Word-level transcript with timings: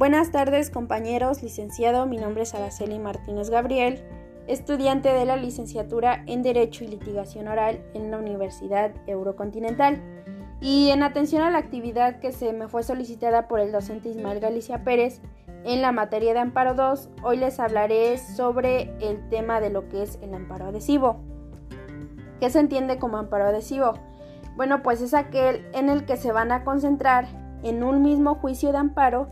Buenas 0.00 0.32
tardes 0.32 0.70
compañeros, 0.70 1.42
licenciado, 1.42 2.06
mi 2.06 2.16
nombre 2.16 2.44
es 2.44 2.54
Araceli 2.54 2.98
Martínez 2.98 3.50
Gabriel, 3.50 4.02
estudiante 4.46 5.10
de 5.10 5.26
la 5.26 5.36
licenciatura 5.36 6.24
en 6.26 6.42
Derecho 6.42 6.84
y 6.84 6.86
Litigación 6.86 7.48
Oral 7.48 7.84
en 7.92 8.10
la 8.10 8.16
Universidad 8.16 8.92
Eurocontinental. 9.06 10.00
Y 10.58 10.88
en 10.88 11.02
atención 11.02 11.42
a 11.42 11.50
la 11.50 11.58
actividad 11.58 12.18
que 12.18 12.32
se 12.32 12.54
me 12.54 12.66
fue 12.66 12.82
solicitada 12.82 13.46
por 13.46 13.60
el 13.60 13.72
docente 13.72 14.08
Ismael 14.08 14.40
Galicia 14.40 14.84
Pérez 14.84 15.20
en 15.64 15.82
la 15.82 15.92
materia 15.92 16.32
de 16.32 16.38
amparo 16.38 16.72
2, 16.72 17.10
hoy 17.22 17.36
les 17.36 17.60
hablaré 17.60 18.16
sobre 18.16 18.94
el 19.06 19.28
tema 19.28 19.60
de 19.60 19.68
lo 19.68 19.86
que 19.90 20.04
es 20.04 20.18
el 20.22 20.32
amparo 20.32 20.68
adhesivo. 20.68 21.20
¿Qué 22.40 22.48
se 22.48 22.60
entiende 22.60 22.98
como 22.98 23.18
amparo 23.18 23.44
adhesivo? 23.44 23.92
Bueno, 24.56 24.82
pues 24.82 25.02
es 25.02 25.12
aquel 25.12 25.68
en 25.74 25.90
el 25.90 26.06
que 26.06 26.16
se 26.16 26.32
van 26.32 26.52
a 26.52 26.64
concentrar 26.64 27.26
en 27.62 27.82
un 27.82 28.00
mismo 28.00 28.36
juicio 28.36 28.72
de 28.72 28.78
amparo 28.78 29.28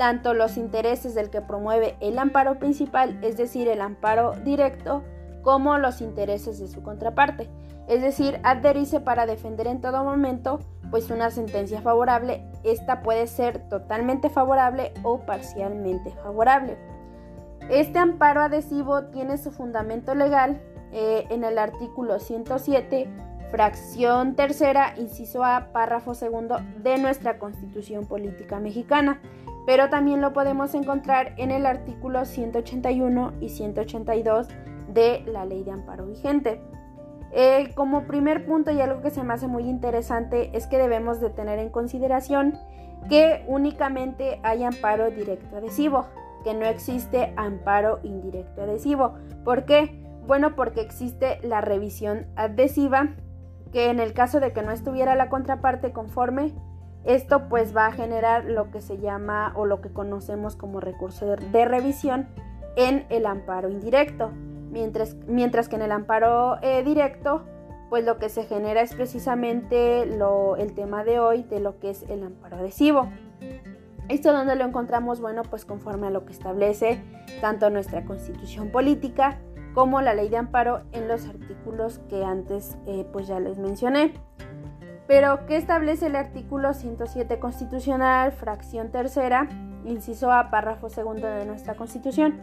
tanto 0.00 0.32
los 0.32 0.56
intereses 0.56 1.14
del 1.14 1.28
que 1.28 1.42
promueve 1.42 1.94
el 2.00 2.18
amparo 2.18 2.58
principal, 2.58 3.18
es 3.20 3.36
decir, 3.36 3.68
el 3.68 3.82
amparo 3.82 4.32
directo, 4.32 5.02
como 5.42 5.76
los 5.76 6.00
intereses 6.00 6.58
de 6.58 6.68
su 6.68 6.82
contraparte, 6.82 7.50
es 7.86 8.00
decir, 8.00 8.40
adherirse 8.42 9.00
para 9.00 9.26
defender 9.26 9.66
en 9.66 9.82
todo 9.82 10.02
momento 10.02 10.60
pues 10.90 11.10
una 11.10 11.30
sentencia 11.30 11.82
favorable, 11.82 12.42
esta 12.64 13.02
puede 13.02 13.26
ser 13.26 13.68
totalmente 13.68 14.30
favorable 14.30 14.94
o 15.02 15.20
parcialmente 15.20 16.12
favorable. 16.12 16.78
Este 17.68 17.98
amparo 17.98 18.40
adhesivo 18.40 19.04
tiene 19.08 19.36
su 19.36 19.50
fundamento 19.50 20.14
legal 20.14 20.62
eh, 20.92 21.26
en 21.28 21.44
el 21.44 21.58
artículo 21.58 22.20
107, 22.20 23.06
fracción 23.50 24.34
tercera, 24.34 24.94
inciso 24.96 25.44
A, 25.44 25.72
párrafo 25.74 26.14
segundo 26.14 26.56
de 26.78 26.96
nuestra 26.96 27.38
Constitución 27.38 28.06
Política 28.06 28.60
Mexicana 28.60 29.20
pero 29.66 29.88
también 29.88 30.20
lo 30.20 30.32
podemos 30.32 30.74
encontrar 30.74 31.34
en 31.36 31.50
el 31.50 31.66
artículo 31.66 32.24
181 32.24 33.34
y 33.40 33.48
182 33.48 34.48
de 34.92 35.22
la 35.26 35.44
ley 35.44 35.62
de 35.62 35.72
amparo 35.72 36.06
vigente. 36.06 36.60
Eh, 37.32 37.70
como 37.76 38.06
primer 38.06 38.44
punto 38.44 38.72
y 38.72 38.80
algo 38.80 39.02
que 39.02 39.10
se 39.10 39.22
me 39.22 39.34
hace 39.34 39.46
muy 39.46 39.62
interesante 39.62 40.50
es 40.56 40.66
que 40.66 40.78
debemos 40.78 41.20
de 41.20 41.30
tener 41.30 41.60
en 41.60 41.68
consideración 41.68 42.58
que 43.08 43.44
únicamente 43.46 44.40
hay 44.42 44.64
amparo 44.64 45.10
directo 45.10 45.56
adhesivo, 45.56 46.06
que 46.44 46.54
no 46.54 46.66
existe 46.66 47.32
amparo 47.36 48.00
indirecto 48.02 48.62
adhesivo. 48.62 49.14
¿Por 49.44 49.64
qué? 49.64 50.02
Bueno, 50.26 50.54
porque 50.54 50.80
existe 50.80 51.38
la 51.42 51.60
revisión 51.60 52.26
adhesiva, 52.36 53.10
que 53.72 53.90
en 53.90 54.00
el 54.00 54.12
caso 54.12 54.40
de 54.40 54.52
que 54.52 54.62
no 54.62 54.72
estuviera 54.72 55.14
la 55.14 55.28
contraparte 55.28 55.92
conforme, 55.92 56.52
esto 57.04 57.48
pues 57.48 57.74
va 57.74 57.86
a 57.86 57.92
generar 57.92 58.44
lo 58.44 58.70
que 58.70 58.80
se 58.80 58.98
llama 58.98 59.52
o 59.56 59.66
lo 59.66 59.80
que 59.80 59.90
conocemos 59.90 60.56
como 60.56 60.80
recurso 60.80 61.26
de, 61.36 61.64
revisión 61.64 62.28
en 62.76 63.06
el 63.08 63.26
amparo 63.26 63.68
indirecto, 63.68 64.30
mientras, 64.70 65.16
mientras 65.26 65.68
que 65.68 65.76
en 65.76 65.82
el 65.82 65.92
amparo 65.92 66.58
eh, 66.62 66.82
directo 66.82 67.44
pues 67.90 68.04
lo 68.04 68.18
que 68.18 68.28
se 68.28 68.44
genera 68.44 68.82
es 68.82 68.94
precisamente 68.94 70.06
lo, 70.06 70.56
el 70.56 70.74
tema 70.74 71.02
de 71.02 71.18
hoy 71.18 71.42
de 71.42 71.58
lo 71.58 71.80
que 71.80 71.90
es 71.90 72.04
el 72.08 72.22
amparo 72.22 72.58
adhesivo. 72.58 73.10
Esto 74.08 74.32
donde 74.32 74.54
lo 74.54 74.64
encontramos, 74.64 75.20
bueno, 75.20 75.42
pues 75.42 75.64
conforme 75.64 76.06
a 76.06 76.10
lo 76.10 76.24
que 76.24 76.32
establece 76.32 77.02
tanto 77.40 77.68
nuestra 77.68 78.04
constitución 78.04 78.70
política 78.70 79.40
como 79.74 80.00
la 80.00 80.14
ley 80.14 80.28
de 80.28 80.36
amparo 80.36 80.82
en 80.92 81.08
los 81.08 81.26
artículos 81.26 82.00
que 82.08 82.24
antes 82.24 82.76
eh, 82.86 83.04
pues 83.12 83.26
ya 83.26 83.40
les 83.40 83.58
mencioné. 83.58 84.14
Pero, 85.10 85.44
¿qué 85.46 85.56
establece 85.56 86.06
el 86.06 86.14
artículo 86.14 86.72
107 86.72 87.40
constitucional, 87.40 88.30
fracción 88.30 88.92
tercera, 88.92 89.48
inciso 89.84 90.30
A, 90.30 90.52
párrafo 90.52 90.88
segundo 90.88 91.26
de 91.26 91.46
nuestra 91.46 91.74
Constitución? 91.74 92.38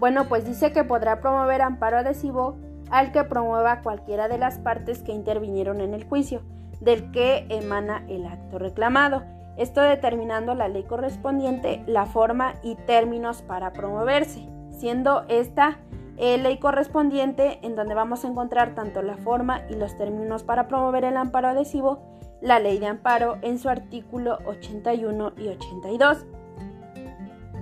Bueno, 0.00 0.26
pues 0.28 0.44
dice 0.44 0.70
que 0.70 0.84
podrá 0.84 1.22
promover 1.22 1.62
amparo 1.62 1.96
adhesivo 1.96 2.58
al 2.90 3.10
que 3.10 3.24
promueva 3.24 3.80
cualquiera 3.80 4.28
de 4.28 4.36
las 4.36 4.58
partes 4.58 5.02
que 5.02 5.12
intervinieron 5.12 5.80
en 5.80 5.94
el 5.94 6.04
juicio, 6.04 6.42
del 6.82 7.10
que 7.10 7.46
emana 7.48 8.04
el 8.06 8.26
acto 8.26 8.58
reclamado. 8.58 9.22
Esto 9.56 9.80
determinando 9.80 10.54
la 10.54 10.68
ley 10.68 10.82
correspondiente, 10.82 11.82
la 11.86 12.04
forma 12.04 12.52
y 12.62 12.74
términos 12.74 13.40
para 13.40 13.72
promoverse, 13.72 14.46
siendo 14.68 15.24
esta 15.28 15.78
eh, 16.22 16.36
ley 16.36 16.58
correspondiente 16.58 17.58
en 17.62 17.74
donde 17.76 17.94
vamos 17.94 18.26
a 18.26 18.28
encontrar 18.28 18.74
tanto 18.74 19.00
la 19.00 19.16
forma 19.16 19.62
y 19.70 19.74
los 19.74 19.96
términos 19.96 20.42
para 20.42 20.68
promover 20.68 21.04
el 21.04 21.16
amparo 21.16 21.48
adhesivo, 21.48 22.02
la 22.42 22.58
ley 22.58 22.78
de 22.78 22.88
amparo 22.88 23.38
en 23.40 23.58
su 23.58 23.70
artículo 23.70 24.38
81 24.44 25.32
y 25.38 25.48
82. 25.48 26.26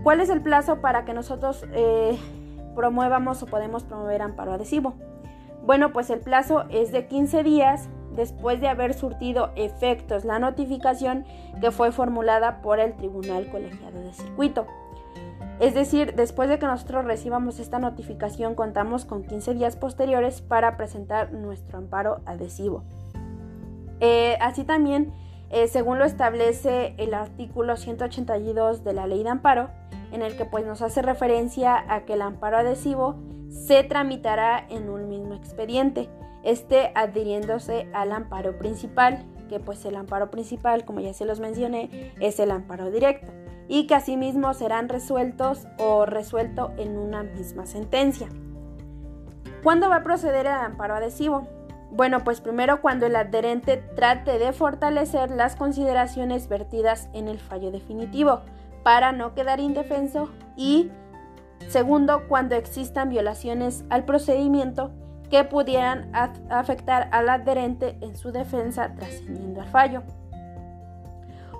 ¿Cuál 0.03 0.21
es 0.21 0.29
el 0.29 0.43
plazo 0.43 0.81
para 0.81 1.05
que 1.05 1.15
nosotros 1.15 1.65
eh, 1.73 2.19
promuevamos 2.75 3.41
o 3.45 3.47
podemos 3.47 3.85
promover 3.85 4.23
amparo 4.23 4.55
adhesivo? 4.55 4.95
Bueno, 5.65 5.93
pues 5.93 6.11
el 6.11 6.19
plazo 6.19 6.65
es 6.69 6.91
de 6.91 7.07
15 7.07 7.45
días 7.45 7.89
después 8.17 8.61
de 8.61 8.67
haber 8.67 8.93
surtido 8.93 9.53
efectos 9.55 10.25
la 10.25 10.41
notificación 10.41 11.25
que 11.61 11.71
fue 11.71 11.93
formulada 11.93 12.61
por 12.61 12.81
el 12.81 12.97
Tribunal 12.97 13.49
Colegiado 13.53 14.01
de 14.01 14.13
Circuito. 14.13 14.67
Es 15.61 15.75
decir, 15.75 16.15
después 16.15 16.49
de 16.49 16.59
que 16.61 16.67
nosotros 16.67 17.05
recibamos 17.05 17.59
esta 17.59 17.81
notificación, 17.81 18.55
contamos 18.55 19.05
con 19.05 19.25
15 19.25 19.55
días 19.55 19.75
posteriores 19.75 20.41
para 20.41 20.77
presentar 20.77 21.33
nuestro 21.33 21.79
amparo 21.79 22.21
adhesivo. 22.27 22.85
Eh, 23.99 24.39
así 24.41 24.63
también, 24.63 25.13
eh, 25.51 25.67
según 25.67 25.99
lo 25.99 26.05
establece 26.05 26.95
el 26.99 27.13
artículo 27.13 27.77
182 27.77 28.85
de 28.85 28.93
la 28.93 29.09
ley 29.09 29.25
de 29.25 29.31
amparo, 29.31 29.71
en 30.13 30.23
el 30.23 30.37
que 30.37 30.45
pues 30.45 30.65
nos 30.65 30.81
hace 30.81 31.03
referencia 31.03 31.85
a 31.93 32.05
que 32.05 32.13
el 32.13 32.23
amparo 32.23 32.59
adhesivo 32.59 33.17
se 33.49 33.83
tramitará 33.83 34.65
en 34.69 34.89
un 34.89 35.09
mismo 35.09 35.35
expediente, 35.35 36.09
este 36.45 36.93
adhiriéndose 36.95 37.89
al 37.93 38.13
amparo 38.13 38.59
principal, 38.59 39.27
que 39.49 39.59
pues 39.59 39.85
el 39.87 39.97
amparo 39.97 40.31
principal, 40.31 40.85
como 40.85 41.01
ya 41.01 41.13
se 41.15 41.25
los 41.25 41.41
mencioné, 41.41 42.13
es 42.21 42.39
el 42.39 42.53
amparo 42.53 42.93
directo 42.93 43.33
y 43.69 43.87
que 43.87 43.95
asimismo 43.95 44.55
serán 44.55 44.89
resueltos 44.89 45.67
o 45.79 46.07
resuelto 46.07 46.73
en 46.79 46.99
una 46.99 47.23
misma 47.23 47.67
sentencia. 47.67 48.29
¿Cuándo 49.63 49.89
va 49.89 49.97
a 49.97 50.03
proceder 50.03 50.47
el 50.47 50.53
amparo 50.53 50.95
adhesivo? 50.95 51.47
Bueno, 51.91 52.23
pues 52.25 52.41
primero 52.41 52.81
cuando 52.81 53.07
el 53.07 53.17
adherente 53.17 53.77
trate 53.97 54.39
de 54.39 54.53
fortalecer 54.53 55.31
las 55.31 55.57
consideraciones 55.57 56.49
vertidas 56.49 57.09
en 57.13 57.29
el 57.29 57.39
fallo 57.39 57.71
definitivo 57.71 58.43
para 58.83 59.13
no 59.13 59.35
quedar 59.35 59.61
indefenso 59.61 60.31
y 60.57 60.91
segundo 61.69 62.29
cuando 62.29 62.57
existan 62.57 63.09
violaciones 63.09 63.85
al 63.91 64.05
procedimiento 64.05 64.93
que 65.31 65.45
pudieran 65.45 66.11
afectar 66.51 67.09
al 67.13 67.29
adherente 67.29 67.99
en 68.01 68.17
su 68.17 68.33
defensa 68.33 68.95
trascendiendo 68.95 69.61
al 69.61 69.69
fallo. 69.69 70.03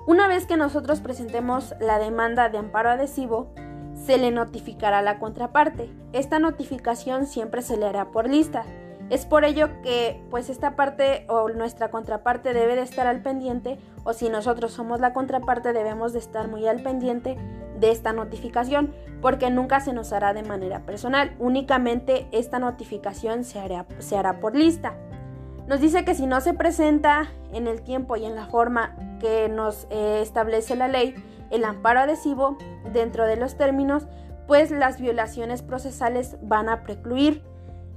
Una 0.09 0.27
vez 0.27 0.47
que 0.47 0.57
nosotros 0.57 1.01
presentemos 1.01 1.75
la 1.79 1.99
demanda 1.99 2.49
de 2.49 2.57
amparo 2.57 2.89
adhesivo, 2.89 3.53
se 3.93 4.17
le 4.17 4.31
notificará 4.31 4.97
a 4.97 5.01
la 5.03 5.19
contraparte. 5.19 5.87
Esta 6.13 6.39
notificación 6.39 7.27
siempre 7.27 7.61
se 7.61 7.77
le 7.77 7.85
hará 7.85 8.09
por 8.09 8.27
lista. 8.27 8.63
Es 9.11 9.27
por 9.27 9.45
ello 9.45 9.69
que 9.83 10.19
pues 10.31 10.49
esta 10.49 10.75
parte 10.75 11.27
o 11.29 11.49
nuestra 11.49 11.91
contraparte 11.91 12.55
debe 12.55 12.75
de 12.75 12.81
estar 12.81 13.05
al 13.05 13.21
pendiente 13.21 13.77
o 14.03 14.13
si 14.13 14.29
nosotros 14.29 14.71
somos 14.71 14.99
la 14.99 15.13
contraparte 15.13 15.73
debemos 15.73 16.11
de 16.11 16.17
estar 16.17 16.47
muy 16.47 16.67
al 16.67 16.81
pendiente 16.81 17.37
de 17.79 17.91
esta 17.91 18.11
notificación 18.11 18.95
porque 19.21 19.51
nunca 19.51 19.79
se 19.79 19.93
nos 19.93 20.11
hará 20.11 20.33
de 20.33 20.41
manera 20.41 20.87
personal, 20.87 21.35
únicamente 21.37 22.27
esta 22.31 22.57
notificación 22.57 23.43
se 23.43 23.59
hará, 23.59 23.85
se 23.99 24.17
hará 24.17 24.39
por 24.39 24.55
lista. 24.55 24.95
Nos 25.69 25.81
dice 25.81 26.03
que 26.03 26.15
si 26.15 26.25
no 26.25 26.41
se 26.41 26.55
presenta 26.55 27.27
en 27.53 27.67
el 27.67 27.83
tiempo 27.83 28.15
y 28.15 28.25
en 28.25 28.35
la 28.35 28.47
forma 28.47 28.95
que 29.19 29.49
nos 29.49 29.85
eh, 29.91 30.19
establece 30.19 30.75
la 30.75 30.87
ley, 30.87 31.13
el 31.51 31.63
amparo 31.63 31.99
adhesivo 31.99 32.57
dentro 32.91 33.27
de 33.27 33.35
los 33.35 33.55
términos, 33.55 34.07
pues 34.47 34.71
las 34.71 34.99
violaciones 34.99 35.61
procesales 35.61 36.37
van 36.41 36.69
a 36.69 36.81
precluir. 36.81 37.43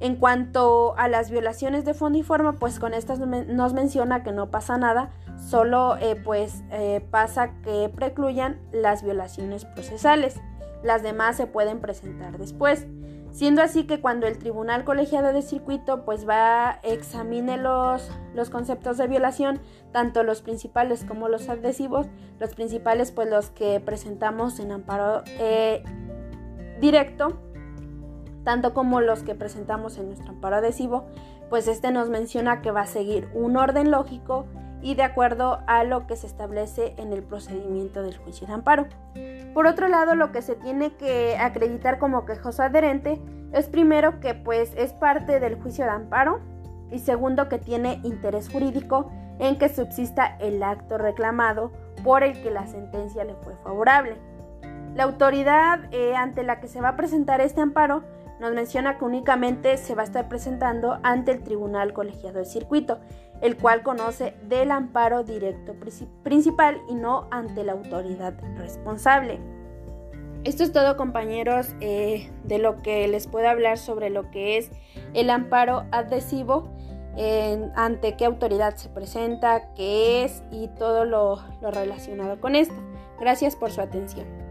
En 0.01 0.17
cuanto 0.17 0.95
a 0.99 1.09
las 1.09 1.31
violaciones 1.31 1.87
de 1.87 1.95
fondo 1.95 2.19
y 2.19 2.23
forma, 2.23 2.59
pues 2.59 2.79
con 2.79 2.93
estas 2.93 3.21
nos 3.21 3.73
menciona 3.73 4.23
que 4.23 4.33
no 4.33 4.51
pasa 4.51 4.77
nada, 4.77 5.11
solo 5.39 5.97
eh, 5.97 6.21
pues 6.23 6.65
eh, 6.73 7.03
pasa 7.11 7.53
que 7.63 7.89
precluyan 7.89 8.61
las 8.73 9.03
violaciones 9.03 9.65
procesales. 9.65 10.39
Las 10.83 11.03
demás 11.03 11.37
se 11.37 11.47
pueden 11.47 11.81
presentar 11.81 12.37
después. 12.37 12.87
Siendo 13.33 13.63
así 13.63 13.85
que 13.85 14.01
cuando 14.01 14.27
el 14.27 14.39
Tribunal 14.39 14.85
Colegiado 14.85 15.33
de 15.33 15.41
Circuito 15.41 16.05
pues 16.05 16.29
va, 16.29 16.79
examine 16.83 17.57
los, 17.57 18.11
los 18.35 18.51
conceptos 18.51 18.99
de 18.99 19.09
violación, 19.09 19.59
tanto 19.91 20.23
los 20.23 20.43
principales 20.43 21.05
como 21.05 21.29
los 21.29 21.49
adhesivos, 21.49 22.09
los 22.39 22.55
principales 22.55 23.11
pues 23.11 23.31
los 23.31 23.49
que 23.49 23.81
presentamos 23.81 24.61
en 24.61 24.71
amparo 24.71 25.23
eh, 25.39 25.83
directo, 26.79 27.41
tanto 28.45 28.75
como 28.75 29.01
los 29.01 29.23
que 29.23 29.35
presentamos 29.35 29.97
en 29.97 30.09
nuestro 30.09 30.31
amparo 30.31 30.57
adhesivo, 30.57 31.07
pues 31.49 31.69
este 31.69 31.91
nos 31.91 32.11
menciona 32.11 32.61
que 32.61 32.71
va 32.71 32.83
a 32.83 32.87
seguir 32.87 33.31
un 33.33 33.57
orden 33.57 33.91
lógico 33.91 34.45
y 34.83 34.95
de 34.95 35.05
acuerdo 35.05 35.61
a 35.67 35.85
lo 35.85 36.07
que 36.07 36.17
se 36.17 36.27
establece 36.27 36.95
en 36.99 37.15
el 37.15 37.23
procedimiento 37.23 38.03
del 38.03 38.19
juicio 38.19 38.47
de 38.47 38.53
amparo. 38.53 38.89
Por 39.55 39.67
otro 39.67 39.89
lado, 39.89 40.15
lo 40.15 40.33
que 40.33 40.43
se 40.43 40.55
tiene 40.55 40.95
que 40.97 41.37
acreditar 41.37 41.99
como 41.99 42.25
quejoso 42.25 42.63
adherente 42.63 43.21
es 43.53 43.69
primero 43.69 44.19
que 44.21 44.35
pues 44.35 44.73
es 44.77 44.93
parte 44.93 45.41
del 45.41 45.57
juicio 45.57 45.85
de 45.85 45.91
amparo 45.91 46.41
y 46.91 46.99
segundo 46.99 47.49
que 47.49 47.59
tiene 47.59 48.01
interés 48.03 48.49
jurídico 48.49 49.11
en 49.39 49.59
que 49.59 49.69
subsista 49.69 50.37
el 50.41 50.63
acto 50.63 50.99
reclamado 50.99 51.73
por 52.05 52.23
el 52.23 52.41
que 52.43 52.51
la 52.51 52.67
sentencia 52.67 53.25
le 53.25 53.35
fue 53.35 53.55
favorable. 53.63 54.17
La 54.95 55.05
autoridad 55.05 55.81
eh, 55.91 56.15
ante 56.15 56.43
la 56.43 56.61
que 56.61 56.69
se 56.69 56.81
va 56.81 56.91
a 56.91 56.97
presentar 56.97 57.41
este 57.41 57.61
amparo 57.61 58.03
nos 58.41 58.53
menciona 58.53 58.99
que 58.99 59.05
únicamente 59.05 59.77
se 59.77 59.95
va 59.95 60.03
a 60.03 60.05
estar 60.05 60.29
presentando 60.29 60.99
ante 61.03 61.31
el 61.31 61.43
Tribunal 61.43 61.93
Colegiado 61.93 62.39
de 62.39 62.45
Circuito, 62.45 62.99
el 63.43 63.57
cual 63.57 63.83
conoce 63.83 64.35
del 64.49 64.71
amparo 64.71 65.25
directo 65.25 65.75
principal 66.23 66.81
y 66.89 66.95
no 66.95 67.29
ante 67.31 67.65
la 67.65 67.73
autoridad 67.73 68.35
responsable. 68.57 69.41
Esto 70.45 70.65
es 70.65 70.73
todo 70.73 70.97
compañeros 70.97 71.69
eh, 71.81 72.31
de 72.45 72.59
lo 72.59 72.83
que 72.83 73.07
les 73.09 73.27
puedo 73.27 73.49
hablar 73.49 73.79
sobre 73.79 74.11
lo 74.11 74.31
que 74.31 74.57
es 74.57 74.71
el 75.13 75.29
amparo 75.31 75.85
adhesivo, 75.93 76.71
ante 77.77 78.17
qué 78.17 78.25
autoridad 78.25 78.75
se 78.77 78.89
presenta, 78.89 79.75
qué 79.75 80.25
es 80.25 80.43
y 80.51 80.69
todo 80.69 81.05
lo 81.05 81.39
relacionado 81.61 82.41
con 82.41 82.57
esto. 82.57 82.75
Gracias 83.21 83.55
por 83.55 83.71
su 83.71 83.83
atención. 83.83 84.42